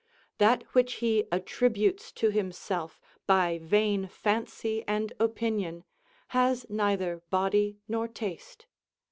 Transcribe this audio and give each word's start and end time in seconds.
That 0.39 0.63
which 0.73 0.93
he 0.93 1.25
attributes 1.31 2.11
to 2.13 2.31
himself, 2.31 2.99
by 3.27 3.59
vain 3.61 4.07
fancy 4.07 4.83
and 4.87 5.13
opinion, 5.19 5.83
has 6.29 6.65
neither 6.71 7.21
body 7.29 7.77
nor 7.87 8.07
taste. 8.07 8.65